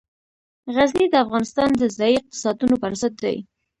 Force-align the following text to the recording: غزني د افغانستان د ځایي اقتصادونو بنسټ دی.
غزني 0.75 1.07
د 1.11 1.15
افغانستان 1.25 1.69
د 1.75 1.83
ځایي 1.97 2.15
اقتصادونو 2.21 2.75
بنسټ 2.81 3.13
دی. 3.23 3.37